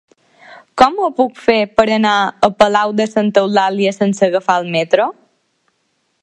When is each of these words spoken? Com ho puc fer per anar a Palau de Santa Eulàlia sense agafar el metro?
Com 0.81 0.95
ho 1.01 1.09
puc 1.19 1.35
fer 1.41 1.57
per 1.81 1.85
anar 1.97 2.13
a 2.47 2.49
Palau 2.63 2.95
de 3.01 3.07
Santa 3.11 3.45
Eulàlia 3.45 3.93
sense 3.99 4.27
agafar 4.31 4.57
el 4.63 4.67
metro? 4.79 5.07